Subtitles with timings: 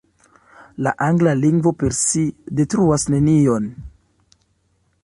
[0.87, 2.25] La angla lingvo per si
[2.61, 3.71] detruas nenion.